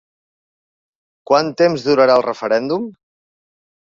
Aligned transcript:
Quant 1.31 1.53
temps 1.61 1.85
durarà 1.91 2.17
el 2.21 2.27
referèndum? 2.29 2.93